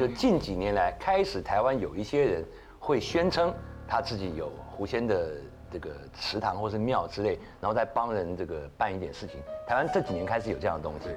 [0.00, 2.42] 就近几年来开始，台湾有一些人
[2.78, 3.54] 会宣称
[3.86, 5.32] 他自己有狐仙的
[5.70, 9.38] 这个祠堂或是庙之类，然后再帮人这个办一点事情。
[9.68, 11.10] 台湾这几年开始有这样的东西，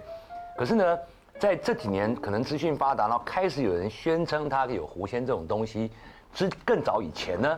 [0.57, 0.99] 可是呢，
[1.39, 5.89] 在这几年可能资讯发达，然后开始有人宣称他有狐仙这种东西，
[6.33, 7.57] 之更早以前呢，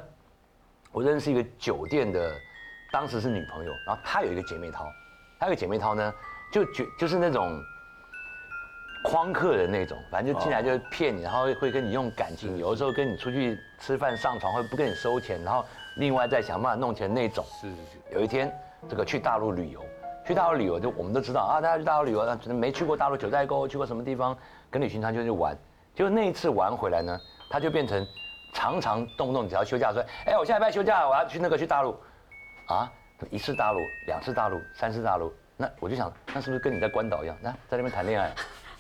[0.92, 2.36] 我认识一个酒店的，
[2.92, 4.86] 当时是女朋友，然后她有一个姐妹淘，
[5.40, 6.14] 她有个姐妹淘呢，
[6.52, 7.60] 就觉就是那种。
[9.06, 15.64] 诓客的那种，反正就进来就骗你，然后会跟你用感情，有的时候跟你出去吃饭上床会不跟你收钱，然后
[15.98, 17.46] 另外再想办法弄钱那种。
[17.62, 18.52] 是是是有一天，
[18.90, 19.84] 这个去大陆旅游，
[20.26, 24.36] 去大陆旅游就我们都知道啊，大家去大陆旅游，可能没去过大陆九寨沟，去过什么地方，
[24.70, 25.58] 跟旅行团就去玩。
[25.94, 27.20] 结果那一次玩回来呢，
[27.50, 28.06] 他就变成
[28.54, 31.96] 常常动不动只要休假说，哎，我下礼拜休假，我要去那个去大陆，
[32.66, 32.92] 啊，
[33.30, 38.32] 一次大陆，两次大陆，三次大陆，那我就想，那是不是跟你在关岛一样，那在那边谈恋爱？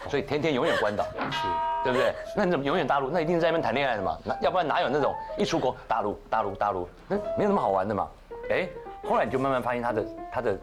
[0.09, 1.47] 所以天天永远关岛，是，
[1.83, 2.13] 对不对？
[2.35, 3.09] 那你怎么永远大陆？
[3.09, 4.17] 那一定是在那边谈恋爱的嘛？
[4.23, 6.87] 那要不然哪有那种一出国大陆大陆大陆？
[7.07, 8.07] 那没有那么好玩的嘛？
[8.49, 8.67] 哎，
[9.03, 10.57] 后来你就慢慢发现他的他的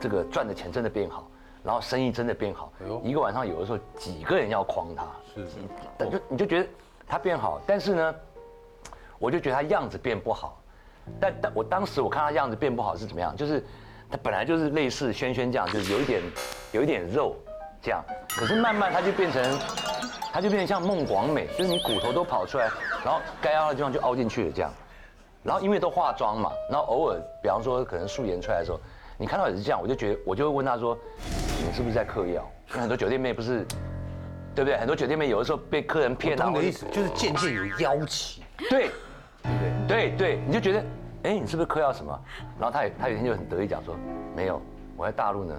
[0.00, 1.28] 这个赚的钱真的变好，
[1.62, 2.72] 然后生意真的变好。
[3.04, 5.46] 一个晚上有的时候几个人要诓他，是，
[5.96, 6.68] 等就你就觉得
[7.06, 8.14] 他变好，但是呢，
[9.18, 10.60] 我就觉得他样子变不好。
[11.20, 13.34] 但但我当时我看他样子变不好是怎么样？
[13.36, 13.64] 就是
[14.10, 16.22] 他本来就是类似轩轩这样，就是有一点
[16.72, 17.34] 有一点肉。
[17.80, 19.58] 这样，可是慢慢它就变成，
[20.32, 22.68] 它就变成像孟广美，就是你骨头都跑出来，
[23.04, 24.70] 然后该凹的地方就凹进去了这样，
[25.42, 28.80] 然后因为都化妆嘛，然后偶尔，比方说可能素颜出来的时候，
[29.16, 30.98] 你看到也是这样，我就觉得我就会问他说，
[31.64, 32.42] 你是不是在嗑药？
[32.70, 33.64] 因为很多酒店妹不是，
[34.54, 34.76] 对不对？
[34.76, 36.48] 很多酒店妹有的时候被客人骗到。
[36.50, 38.42] 我的意思就是渐渐有妖气。
[38.68, 38.90] 对，
[39.42, 39.50] 对
[39.86, 40.10] 对？
[40.10, 40.84] 对对，你就觉得，
[41.22, 42.20] 哎，你是不是嗑药什么？
[42.58, 43.96] 然后他也他有一天就很得意讲说，
[44.36, 44.60] 没有，
[44.96, 45.54] 我在大陆呢。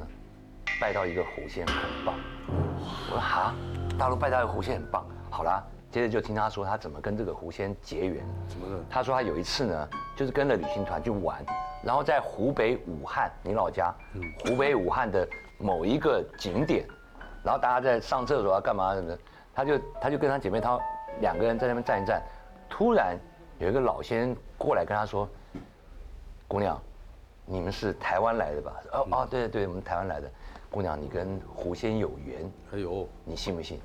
[0.79, 2.15] 拜到一个狐仙很棒，
[2.47, 3.53] 我说哈，
[3.97, 8.81] 大陆拜到一个狐仙很棒，好啦，接着就听他说他怎么跟这个狐仙结缘，怎么的？
[8.89, 11.43] 他说他有一次呢，就是跟了旅行团去玩，
[11.83, 13.93] 然后在湖北武汉，你老家，
[14.45, 15.27] 湖北武汉的
[15.57, 16.87] 某一个景点，
[17.43, 19.19] 然后大家在上厕所啊干嘛什么的，
[19.53, 20.79] 他就他就跟他姐妹他
[21.19, 22.23] 两个人在那边站一站，
[22.69, 23.17] 突然
[23.57, 25.27] 有一个老仙过来跟他说，
[26.47, 26.81] 姑娘，
[27.45, 28.73] 你们是台湾来的吧？
[28.93, 30.31] 哦哦，对对对，我们台湾来的。
[30.71, 33.79] 姑娘，你跟狐仙有缘，哎呦，你信不信？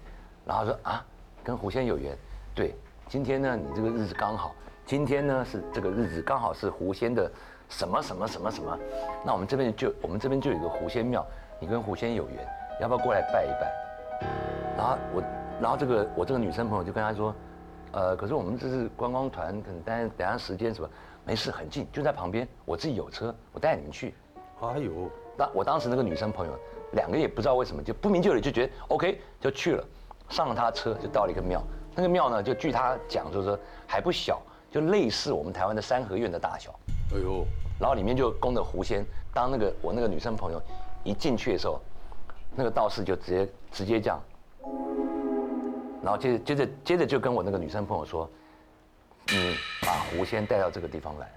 [0.45, 1.05] 然后说啊，
[1.43, 2.15] 跟狐仙有缘，
[2.55, 2.75] 对，
[3.09, 7.31] 今天呢，你这个日子刚好，今天呢是这个日子刚好是狐仙的
[7.71, 8.79] 什么什么什么什么，
[9.25, 11.25] 那我们这边就我们这边就有一个狐仙庙，
[11.59, 12.47] 你跟狐仙有缘，
[12.83, 13.73] 要不要过来拜一拜？
[14.77, 15.23] 然后我，
[15.63, 17.35] 然后这个我这个女生朋友就跟他说，
[17.93, 20.91] 呃，可是我们这是观光团，可能等等下时间什么，
[21.25, 24.15] 没事，很近，就在旁边，我自己有车，我带你们去。
[24.61, 26.53] 哎呦，那我当时那个女生朋友。
[26.95, 29.85] 两个也不知道为什么就不明就里，就觉得 OK 就去了，
[30.29, 31.63] 上了他车就到了一个庙。
[31.95, 34.41] 那个庙呢，就据他讲，就是说还不小，
[34.71, 36.75] 就类似我们台湾的三合院的大小。
[37.15, 37.45] 哎呦，
[37.79, 39.05] 然后里面就供着狐仙。
[39.33, 40.63] 当那个我那个女生朋友
[41.03, 41.81] 一进去的时候，
[42.55, 44.21] 那个道士就直接直接这样，
[46.03, 48.31] 然后接着接着接着就跟我那个女生朋友说
[49.27, 51.29] ：“你把狐仙带到这个地方来。”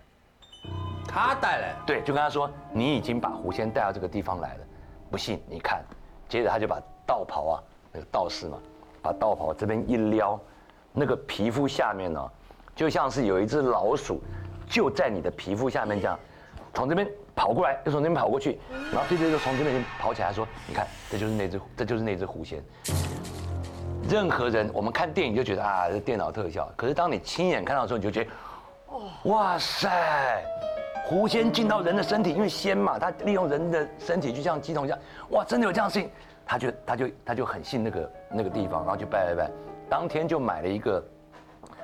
[1.10, 1.76] 他带来？
[1.88, 4.64] 对，就跟他说：“你已经把狐仙带到这个地方来了。”
[5.10, 5.84] 不信你看，
[6.30, 8.58] 接着他就把道袍啊，那个道士嘛，
[9.02, 10.40] 把道袍这边一撩，
[10.92, 12.32] 那个皮肤下面呢，
[12.76, 14.22] 就像是有一只老鼠，
[14.68, 16.20] 就在你的皮肤下面这样，
[16.74, 18.60] 从这边跑过来，又从那边跑过去，
[18.92, 22.64] 然后接着就从这边跑起来，说你看，这就是那只，这就是那只狐仙。
[24.10, 28.30] 任何人我们看电影就觉得啊，这电脑特效，可是当你亲眼看到的时候，你就觉得，
[29.30, 30.44] 哇塞！
[31.08, 35.00] 狐仙进到人的身体，因为仙嘛，他利用人的身体，就像鸡同一样。
[35.30, 36.12] 哇，真的有这样事情，
[36.46, 39.52] 他就他就他就很信那个那个地方，然后就拜拜拜，
[39.90, 41.02] 当天就买了一个，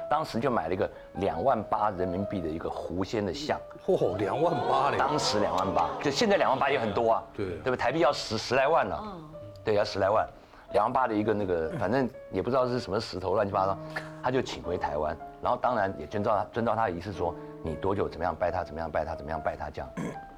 [0.09, 3.57] 当时就买了一个两万八人民币的一个狐仙的像。
[3.85, 4.97] 嚯，两万八嘞！
[4.97, 7.23] 当时两万八，就现在两万八也很多啊。
[7.34, 7.78] 对，对不？
[7.78, 8.93] 台币要十十来万呢。
[9.02, 9.23] 嗯。
[9.64, 10.28] 对，要十来万，
[10.73, 13.78] 两万八的一个那个，反正也不知道是什么石头，乱七八糟，
[14.22, 17.34] 他就请回台湾，然后当然也遵照他遵照他的仪式说。
[17.64, 18.64] 你多久怎么样拜他？
[18.64, 19.16] 怎么样拜他？
[19.16, 19.70] 怎么样拜他？
[19.70, 19.90] 这样，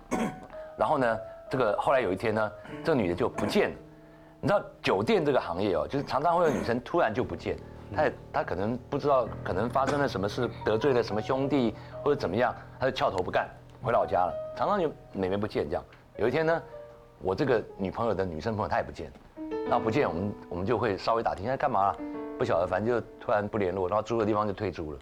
[0.78, 1.20] 然后呢？
[1.48, 2.52] 这个后来有一天呢，
[2.84, 3.76] 这个女的就不见了。
[4.42, 7.56] 你知道酒店这个行业哦，就是常常会有女生突然就不见，
[7.96, 13.48] 她她可能不知道，可能发生了什么事，得罪了什么兄弟或者怎么样，她就翘头不干，
[13.84, 14.34] 回老家了。
[14.58, 15.84] 常常就每每不见这样。
[16.18, 16.62] 有一天呢，
[17.22, 19.12] 我这个女朋友的女生朋友她也不见，
[19.70, 21.96] 那不见我们我们就会稍微打听，她干嘛？
[22.40, 25.00] 不晓得，反正就突然不联络，然后租的地方就退租了。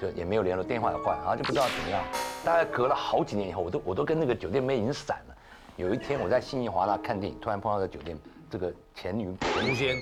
[0.00, 2.02] 就也没有联络，电话也换，然后就不知道怎么样。
[2.44, 5.34] 大概隔了好几年以后，我都我都跟那个酒店妹已经散了。
[5.76, 8.18] 有一天我在信义华那看电影，突然碰到个酒店
[8.50, 9.96] 这个前女狐仙，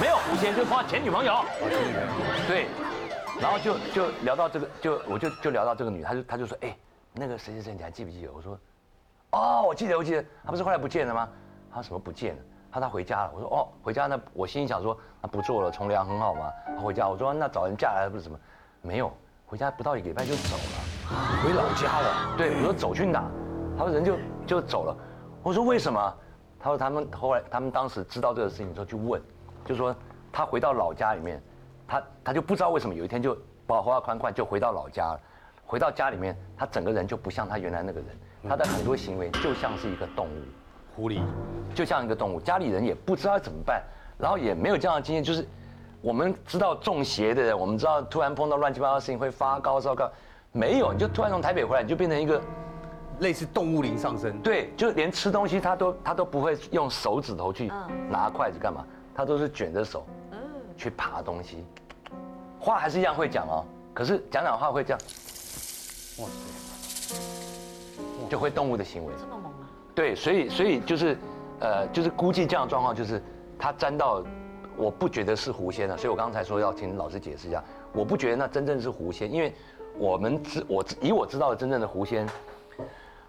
[0.00, 1.44] 没有狐仙，就碰到前女朋友。
[2.46, 2.66] 对，
[3.40, 6.76] 然后就就聊到这个，就我就就聊到这个女，她就她就说，哎，
[7.12, 8.32] 那个谁谁谁，你还记不记得？
[8.32, 8.58] 我说，
[9.30, 11.28] 哦，我记得，我记得，她不是后来不见了吗？
[11.72, 12.42] 她说什么不见了？
[12.70, 13.32] 她她回家了。
[13.34, 16.50] 我说哦，回家那我心里想说，那不做了，从良很好嘛。
[16.66, 18.38] 她回家，我说那找人嫁来不是什么？
[18.82, 19.12] 没有，
[19.46, 22.36] 回家不到一个礼拜就走了，回老家了。
[22.36, 23.30] 对，我说走去哪？
[23.78, 24.96] 他说人就就走了。
[25.40, 26.14] 我说为什么？
[26.58, 29.22] 他说他们后来他们当时知道这个事情之后去问，
[29.64, 29.94] 就说
[30.32, 31.40] 他回到老家里面，
[31.86, 33.36] 他他就不知道为什么有一天就
[33.66, 35.20] 把花款款就回到老家了，
[35.64, 38.08] 回到家里面他整个人就不像他原来那个人，
[38.48, 40.42] 他的很多行为就像是一个动物，
[40.96, 41.22] 狐狸，
[41.72, 43.82] 就像一个动物，家里人也不知道怎么办，
[44.18, 45.46] 然后也没有这样的经验，就是
[46.02, 50.10] 我们知道中邪的人，我们知道突然碰到乱七八糟的事情会发高烧高，
[50.52, 52.38] 没有，你就突然从台北回来，你就变成一个。
[53.20, 57.70] 类似动物灵上身，对，就连吃东西他都他都不会用手指头去
[58.10, 58.84] 拿筷子干嘛，
[59.14, 60.04] 他都是卷着手，
[60.76, 61.64] 去爬东西，
[62.58, 63.64] 话还是一样会讲哦，
[63.94, 65.00] 可是讲讲话会这样，
[66.18, 67.14] 哇塞，
[68.28, 69.70] 就会动物的行为，这么猛啊？
[69.94, 71.16] 对，所以所以就是，
[71.60, 73.22] 呃，就是估计这样的状况就是
[73.56, 74.24] 他沾到，
[74.76, 79.52] 我不觉得是狐仙了，所以我刚才说要听老师解释一下，我不觉得那真正是狐仙，因为
[79.98, 82.26] 我们知我以我知道的真正的狐仙。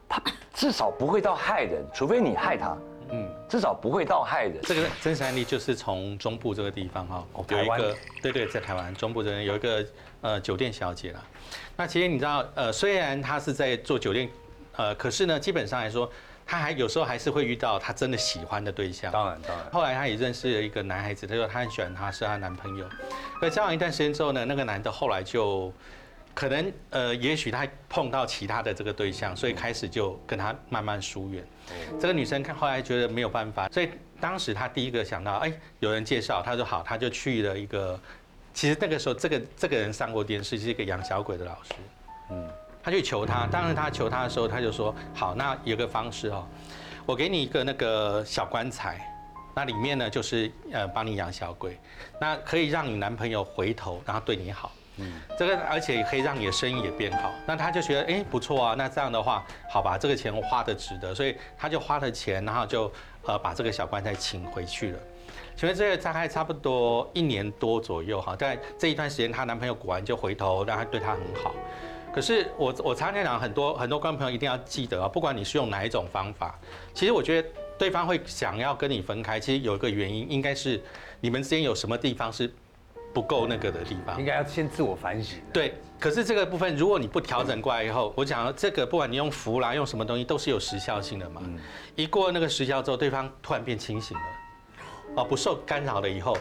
[0.07, 0.21] 他
[0.53, 2.77] 至少不会到害人，除非你害他。
[3.09, 4.59] 嗯，至少不会到害人。
[4.61, 9.85] 这个真实案例就是从中部这个地方哈，有一个对对，在台湾中部这边有一个
[10.21, 11.21] 呃酒店小姐啦。
[11.75, 14.29] 那其实你知道呃，虽然她是在做酒店，
[14.75, 16.07] 呃，可是呢，基本上来说，
[16.45, 19.11] 她还有时候还是会遇到她真的喜欢的对象。
[19.11, 19.69] 当然当然。
[19.71, 22.85] 后来她也认识了一个男孩子，她说她很喜欢他，是她男朋友。
[23.39, 25.71] 可交往一段时间之后呢，那个男的后来就。
[26.35, 31.45] 可能呃，也许他碰到其他的这个对象，所以开始就跟他慢慢疏远。
[31.99, 37.99] 这个女生看后来觉得没有办法，所以当时她第一个想到，哎，有人介绍，她说好，她就去了一个。
[38.51, 41.73] 其实那个时候，这个这个人上过电视，是一个养小鬼的老师。
[42.31, 42.49] 嗯，
[42.83, 46.45] 他去求他，当时他求他的时候，他就说好，那有个方式哦，
[47.05, 48.99] 我给你一个那个小棺材，
[49.55, 51.79] 那里面呢就是呃帮你养小鬼，
[52.19, 54.69] 那可以让你男朋友回头，然后对你好。
[54.97, 62.91] 嗯，这个而且可以让你的生意也变好，那他就觉得哎不错啊，那这样的话，好吧，这个钱花的值得，所以他就花了钱，然后就
[63.25, 64.99] 呃把这个小棺材请回去了。
[65.55, 71.55] 请问这个大概差不多一年多左右哈，在这一段时间，她男朋友果然就回头，让她对她很好。
[72.13, 76.57] 可是我我常常讲很多很多观众朋友一定要记得啊，不管你是用哪一种方法，
[76.93, 80.81] 其实我觉得对方会想要跟你分开，其实有一个原因，应该是
[81.19, 82.53] 你们之间有什么地方是。
[83.13, 85.37] 不够那个的地方，应该要先自我反省。
[85.53, 91.39] 对，可是这个部分，如果你不调整过来以后，我讲这个，不管你用服啦，用什么东西，都是有时效性的嘛。
[91.95, 94.23] 一过那个时效之后，对方突然变清醒了，
[95.17, 96.35] 哦，不受干扰了以后，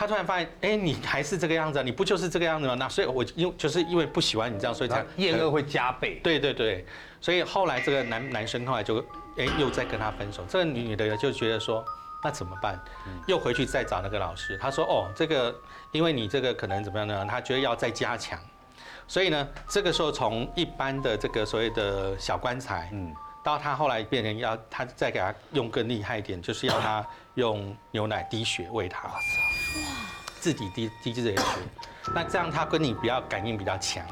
[0.00, 2.74] 他突然发现，哎，你还是这个样子，你不就是这个样子吗？
[2.74, 6.18] 那所以，我因就是因为不喜欢你这样，所以才厌恶会加倍。
[6.24, 6.86] 对对对，
[7.20, 8.98] 所以后来这个男男生后来就，
[9.36, 10.42] 哎，又再跟他分手。
[10.48, 11.84] 这个女的就觉得说。
[12.22, 12.78] 那怎么办？
[13.26, 14.58] 又回去再找那个老师。
[14.58, 15.54] 他说：“哦，这个
[15.90, 17.26] 因为你这个可能怎么样呢？
[17.26, 18.38] 他觉得要再加强。
[19.08, 23.10] 所以呢，这个时候从一般的这个所谓的小棺材，嗯，
[23.42, 27.02] 到他后来变成要他再给他用更厉害一点，就是要他
[27.36, 29.08] 用牛奶滴血喂他。
[30.40, 31.44] 自己滴滴这些血，
[32.14, 34.04] 那这样他跟你比较感应比较强。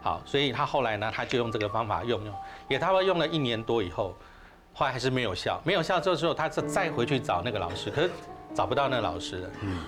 [0.00, 2.34] 好，所以他后来呢，他就用这个方法用用，
[2.68, 4.16] 也他用了一年多以后。”
[4.78, 8.10] 后来还是没有效，没有效之后，他再再回去找那个老师，可是
[8.54, 9.50] 找不到那个老师了。
[9.62, 9.78] 嗯，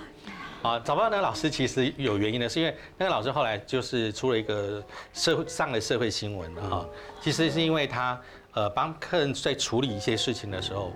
[0.61, 6.85] 啊，找不到那个老师其实有原因的，是因为那个老师后来就是出了一个社会上的社会新闻的哈。
[7.21, 8.19] 其实是因为他
[8.53, 10.91] 呃帮客人在处理一些事情的时候，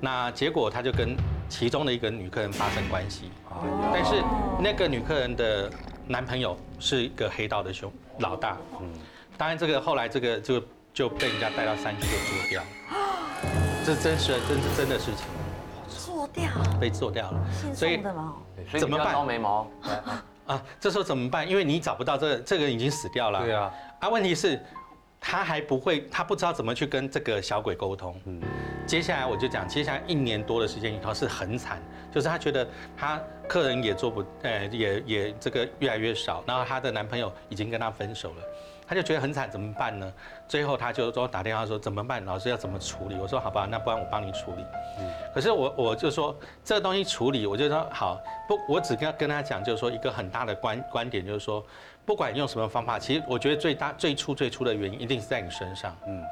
[0.00, 1.16] 那结果他就跟
[1.48, 3.30] 其中的一个女客人发生关系。
[3.92, 4.20] 但是
[4.58, 5.70] 那个女客人的
[6.08, 8.58] 男朋友是一个黑道的兄老大。
[8.80, 8.92] 嗯，
[9.38, 12.62] 当然这个后来这个就就被人家带到山区就做掉。
[13.86, 15.24] 这真实的真真的事情，
[16.04, 18.02] 做掉被做掉了，所以
[18.78, 19.14] 怎么办？
[19.14, 19.66] 高眉毛
[20.46, 21.48] 啊，这时候怎么办？
[21.48, 23.42] 因为你找不到这这个人已经死掉了。
[23.42, 24.60] 对啊，啊，问题是，
[25.18, 28.20] 他还不会，他不知道怎么去跟这个小鬼沟通。
[28.26, 28.42] 嗯，
[28.86, 31.80] 接下来我就讲，接下来一年多的时间里头是很惨，
[32.12, 33.18] 就是他觉得他
[33.48, 38.42] 客人也做不，呃，也也这个越来越少，然后她的男朋友已经跟她分手了。
[38.86, 40.12] 他就觉得很惨，怎么办呢？
[40.46, 42.24] 最后他就说打电话说怎么办？
[42.24, 43.16] 老师要怎么处理？
[43.16, 44.64] 我说好吧，那不然我帮你处理。
[45.00, 45.10] 嗯。
[45.34, 51.64] 可是我我就说这个东西处理，我就说好不，我只跟跟他讲，就是说一个很大的观观点，就是说
[52.04, 55.96] 不管用什么方法，其实我觉得最大最初最初的原因一定是在你身上。
[56.06, 56.22] 嗯。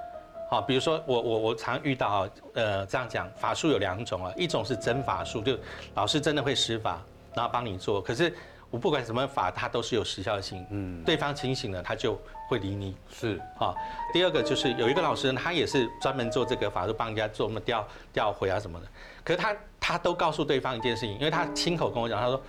[0.50, 5.56] 好，比如说我我我常遇到啊，呃，这样讲法术有两种啊，一种是真法术，就
[5.94, 7.00] 老师真的会施法，
[7.34, 8.34] 然后帮你做，可是
[8.72, 12.96] 我不管什么法，它都是有时效性，嗯，对方清醒了，他就会理你。
[13.12, 13.74] 是啊，
[14.14, 18.86] 第二个就是有一个老师，他也是专门做这个法术，帮人家做什么调调回啊什么的。
[19.22, 22.42] 可是他他都告诉对方一件事情，因为他亲口跟我讲，他说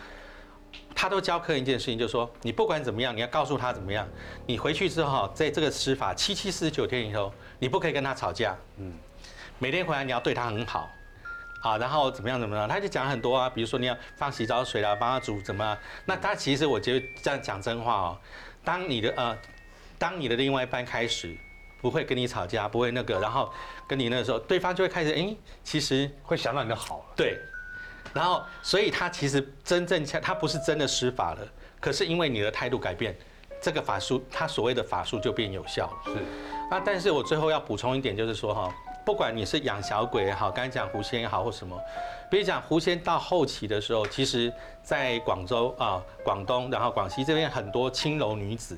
[0.96, 4.08] 他都教客人一件事情，就是说你不管怎么样，你要告诉他怎么样，
[4.46, 8.94] 你回去之后，在这个施法七七四十九天以后，你不可以跟他吵架，嗯，
[9.60, 10.90] 每天回来你要对他很好。
[11.64, 15.78] 啊，然后怎么样怎么样，他就讲很多啊，比如说你要放洗澡水啦，帮他煮怎么样？
[16.06, 18.18] 那他其实我觉得这样讲真话哦，
[18.66, 19.38] 当你的呃，
[19.98, 21.34] 当你的另外一半开始
[21.82, 23.50] 不会跟你吵架，不会那个，然后
[23.88, 27.06] 跟你那个时候，对方就会开始哎，其实会想到你的好了。
[27.16, 27.38] 对，
[28.14, 31.48] 然后所以他其实真正他不是真的施法了，
[31.80, 33.18] 可是因为你的态度改变，
[33.62, 36.14] 这个法术他所谓的法术就变有效了。
[36.14, 36.20] 是，
[36.70, 38.70] 那但是我最后要补充一点就是说哈。
[39.06, 41.78] 不管你是养小鬼也好，刚才讲狐仙也好，或什么，
[42.30, 48.78] 比如讲狐仙到后期的时候，其实在广州啊、广东，然后广西这边很多青楼女子，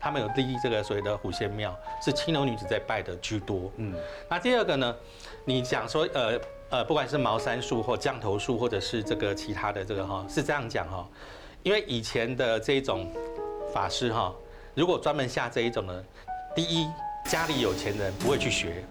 [0.00, 3.70] 他们有立这个所谓的狐仙庙，是青楼女子在拜的居多。
[3.76, 3.94] 嗯，
[4.30, 4.96] 那第二个呢，
[5.44, 6.40] 你讲说呃
[6.70, 11.06] 呃，不管是茅山术或降头术，或者是这个其他的这个哈，是这样讲哈，
[11.62, 13.12] 因为以前的这种
[13.74, 14.34] 法师哈，
[14.74, 16.04] 如果专门下这一种呢，
[16.54, 16.88] 第一
[17.26, 18.82] 家里有钱人不会去学。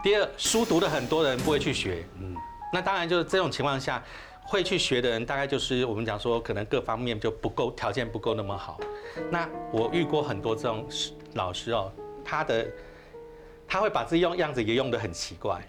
[0.00, 2.34] 第二，书读的很多人不会去学，嗯，
[2.72, 4.00] 那当然就是这种情况下，
[4.44, 8.78] 会去学的人大概就是我们讲说，可能各方面就不够条件不够那么好。
[9.28, 10.86] 那我遇过很多这种
[11.34, 11.90] 老师哦，
[12.24, 12.66] 他的
[13.66, 15.60] 他会把自己用样子也用得很奇怪。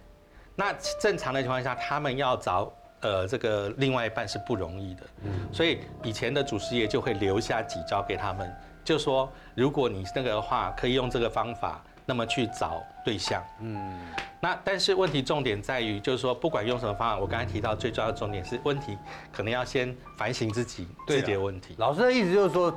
[0.56, 0.72] 那
[1.02, 2.72] 正常的情况下，他们要找
[3.02, 11.84] 呃这个另外一半是不容易的，嗯，所以以前的祖师爷就会留下几招给他们，就说如果你那个的话可以用这个方法。
[12.10, 14.00] 那么去找对象，嗯，
[14.42, 18.98] 那但是问题重点在于，就是说不管用什么方案，我刚才提到最重要的重点是问题，
[19.32, 21.76] 可能要先反省自己自己的问题。
[21.78, 22.76] 老师的意思就是说，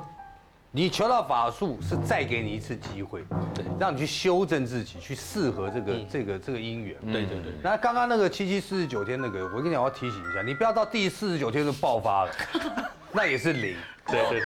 [0.69, 3.25] 你求到法术是再给你一次机会，
[3.55, 6.95] 对，让你去修正自己，去适合这个这个这个姻缘。
[7.11, 7.53] 对对对。
[7.63, 12.31] 那刚刚那个七七四十九天那个，我跟你讲，我要提醒一下，你不要到第四十九天就爆发了，
[13.11, 13.75] 那也是零。
[14.05, 14.43] 对对